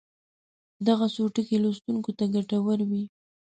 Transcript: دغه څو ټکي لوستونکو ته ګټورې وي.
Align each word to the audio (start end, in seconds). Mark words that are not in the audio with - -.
دغه 0.87 1.05
څو 1.15 1.23
ټکي 1.35 1.57
لوستونکو 1.63 2.11
ته 2.17 2.25
ګټورې 2.35 2.85
وي. 2.91 3.03